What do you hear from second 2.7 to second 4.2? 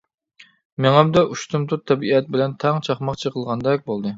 چاقماق چېقىلغاندەك بولدى.